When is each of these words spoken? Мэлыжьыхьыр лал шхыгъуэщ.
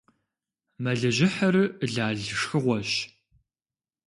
Мэлыжьыхьыр 0.83 1.55
лал 1.93 2.17
шхыгъуэщ. 2.39 2.91